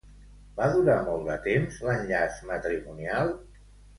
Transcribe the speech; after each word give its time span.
Va 0.59 0.69
durar 0.75 0.95
molt 1.09 1.27
de 1.27 1.35
temps 1.43 1.77
l'enllaç 1.87 2.41
matrimonial? 2.53 3.33